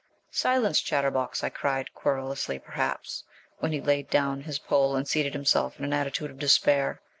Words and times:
'Silence, 0.31 0.81
chatterbox!' 0.81 1.43
I 1.43 1.49
cried, 1.49 1.93
querulously 1.93 2.57
perhaps, 2.57 3.23
when 3.59 3.71
he 3.71 3.79
laid 3.79 4.09
down 4.09 4.41
his 4.41 4.57
pole 4.57 4.95
and 4.95 5.07
seated 5.07 5.33
himself 5.33 5.77
in 5.77 5.85
an 5.85 5.93
attitude 5.93 6.31
of 6.31 6.39
despair. 6.39 7.03